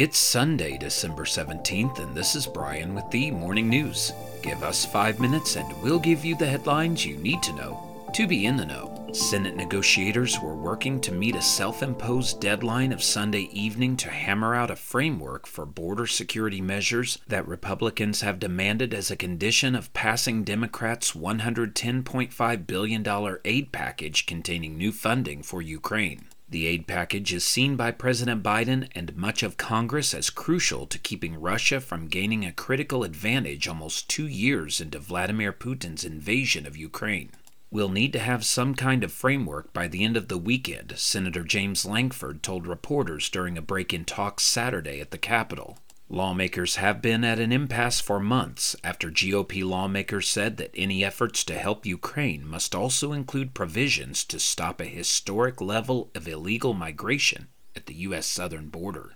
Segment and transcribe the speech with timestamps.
[0.00, 4.14] It's Sunday, December 17th, and this is Brian with the Morning News.
[4.40, 8.26] Give us five minutes and we'll give you the headlines you need to know to
[8.26, 9.10] be in the know.
[9.12, 14.54] Senate negotiators were working to meet a self imposed deadline of Sunday evening to hammer
[14.54, 19.92] out a framework for border security measures that Republicans have demanded as a condition of
[19.92, 26.24] passing Democrats' $110.5 billion aid package containing new funding for Ukraine.
[26.50, 30.98] The aid package is seen by President Biden and much of Congress as crucial to
[30.98, 36.76] keeping Russia from gaining a critical advantage almost two years into Vladimir Putin's invasion of
[36.76, 37.30] Ukraine.
[37.70, 41.44] We'll need to have some kind of framework by the end of the weekend, Senator
[41.44, 45.78] James Lankford told reporters during a break in talks Saturday at the Capitol.
[46.12, 51.44] Lawmakers have been at an impasse for months after GOP lawmakers said that any efforts
[51.44, 57.46] to help Ukraine must also include provisions to stop a historic level of illegal migration
[57.76, 58.26] at the U.S.
[58.26, 59.14] southern border.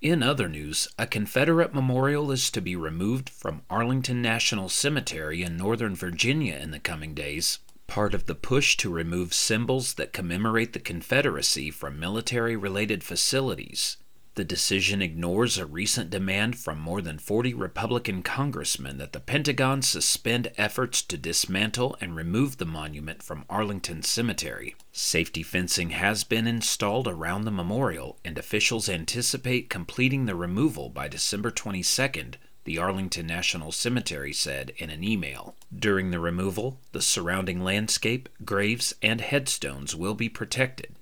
[0.00, 5.56] In other news, a Confederate memorial is to be removed from Arlington National Cemetery in
[5.56, 10.74] Northern Virginia in the coming days, part of the push to remove symbols that commemorate
[10.74, 13.96] the Confederacy from military related facilities.
[14.36, 19.80] The decision ignores a recent demand from more than 40 Republican congressmen that the Pentagon
[19.80, 24.76] suspend efforts to dismantle and remove the monument from Arlington Cemetery.
[24.92, 31.08] Safety fencing has been installed around the memorial, and officials anticipate completing the removal by
[31.08, 32.34] December 22nd,
[32.64, 35.54] the Arlington National Cemetery said in an email.
[35.74, 40.94] During the removal, the surrounding landscape, graves, and headstones will be protected.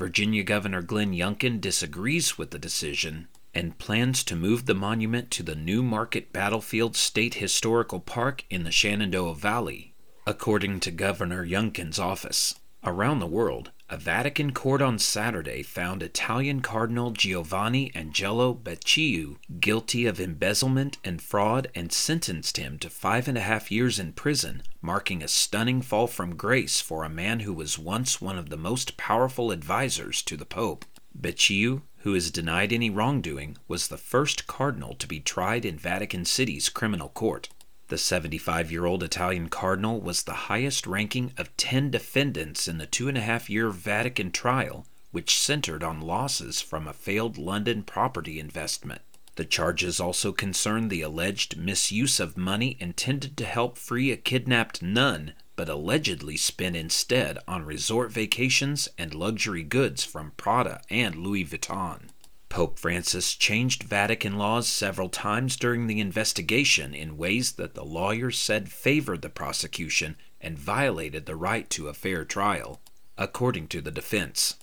[0.00, 5.42] Virginia Governor Glenn Youngkin disagrees with the decision and plans to move the monument to
[5.42, 9.92] the New Market Battlefield State Historical Park in the Shenandoah Valley,
[10.26, 12.54] according to Governor Youngkin's office.
[12.82, 20.06] Around the world, a Vatican court on Saturday found Italian Cardinal Giovanni Angelo Becciu guilty
[20.06, 24.62] of embezzlement and fraud and sentenced him to five and a half years in prison,
[24.80, 28.56] marking a stunning fall from grace for a man who was once one of the
[28.56, 30.86] most powerful advisers to the Pope.
[31.20, 36.24] Becciu, who is denied any wrongdoing, was the first cardinal to be tried in Vatican
[36.24, 37.50] City's criminal court.
[37.90, 42.86] The 75 year old Italian cardinal was the highest ranking of 10 defendants in the
[42.86, 47.82] two and a half year Vatican trial, which centered on losses from a failed London
[47.82, 49.02] property investment.
[49.34, 54.80] The charges also concern the alleged misuse of money intended to help free a kidnapped
[54.82, 61.44] nun, but allegedly spent instead on resort vacations and luxury goods from Prada and Louis
[61.44, 62.10] Vuitton.
[62.50, 68.38] Pope Francis changed Vatican laws several times during the investigation in ways that the lawyers
[68.38, 72.80] said favored the prosecution and violated the right to a fair trial,
[73.16, 74.56] according to the defense.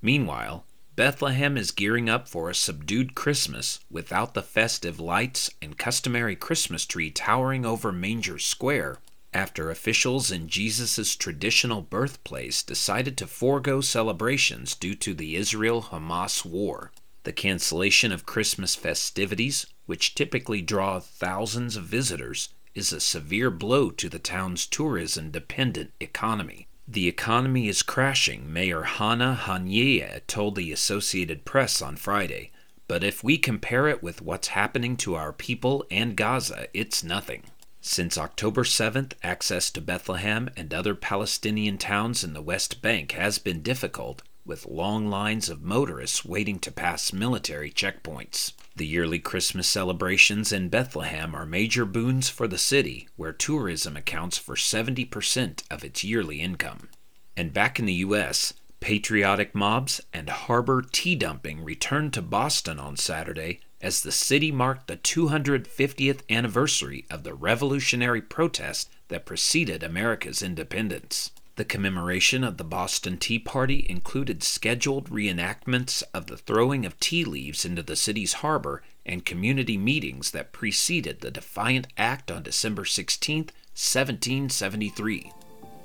[0.00, 0.64] Meanwhile,
[0.96, 6.86] Bethlehem is gearing up for a subdued Christmas without the festive lights and customary Christmas
[6.86, 9.00] tree towering over Manger Square
[9.34, 16.42] after officials in Jesus' traditional birthplace decided to forego celebrations due to the Israel Hamas
[16.46, 16.90] war.
[17.24, 23.90] The cancellation of Christmas festivities, which typically draw thousands of visitors, is a severe blow
[23.90, 26.68] to the town's tourism dependent economy.
[26.86, 32.50] The economy is crashing, Mayor Hana Haniyeh told the Associated Press on Friday.
[32.88, 37.44] But if we compare it with what's happening to our people and Gaza, it's nothing.
[37.80, 43.38] Since October 7th, access to Bethlehem and other Palestinian towns in the West Bank has
[43.38, 48.52] been difficult, with long lines of motorists waiting to pass military checkpoints.
[48.76, 54.36] The yearly Christmas celebrations in Bethlehem are major boons for the city, where tourism accounts
[54.36, 56.88] for 70% of its yearly income.
[57.36, 62.96] And back in the U.S., patriotic mobs and harbor tea dumping returned to Boston on
[62.96, 70.42] Saturday as the city marked the 250th anniversary of the revolutionary protest that preceded America's
[70.42, 71.30] independence.
[71.56, 77.24] The commemoration of the Boston Tea Party included scheduled reenactments of the throwing of tea
[77.24, 82.84] leaves into the city's harbor and community meetings that preceded the Defiant Act on December
[82.84, 85.32] 16, 1773.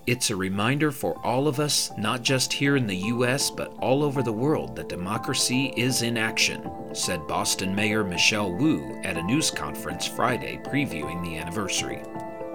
[0.07, 4.01] It's a reminder for all of us, not just here in the U.S., but all
[4.01, 9.21] over the world, that democracy is in action, said Boston Mayor Michelle Wu at a
[9.21, 12.01] news conference Friday previewing the anniversary.